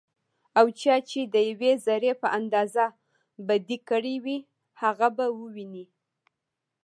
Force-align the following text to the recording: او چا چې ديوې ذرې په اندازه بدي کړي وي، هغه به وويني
او 0.59 0.65
چا 0.79 0.95
چې 1.09 1.21
ديوې 1.33 1.71
ذرې 1.85 2.11
په 2.21 2.27
اندازه 2.39 2.85
بدي 3.47 3.77
کړي 3.89 4.15
وي، 4.23 4.37
هغه 4.81 5.07
به 5.15 5.25
وويني 5.39 5.85